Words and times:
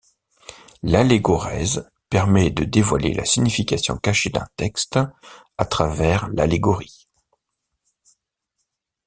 L'allégorèse 0.81 1.87
permet 2.09 2.49
de 2.49 2.63
dévoiler 2.63 3.13
la 3.13 3.23
signification 3.23 3.97
cachée 3.97 4.31
d’un 4.31 4.47
texte 4.57 4.97
à 5.59 5.65
travers 5.65 6.27
l’allégorie. 6.29 7.07